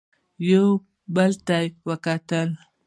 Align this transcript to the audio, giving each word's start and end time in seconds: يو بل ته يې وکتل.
يو 0.49 0.65
بل 1.15 1.31
ته 1.45 1.55
يې 1.63 1.67
وکتل. 1.87 2.49